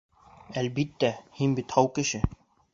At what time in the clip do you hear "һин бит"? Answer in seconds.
1.41-1.77